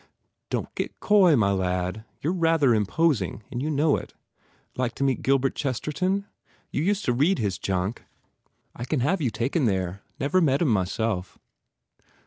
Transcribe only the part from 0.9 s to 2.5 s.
coy, my lad! You re